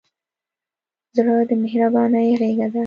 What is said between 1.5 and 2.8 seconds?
مهربانۍ غېږه ده.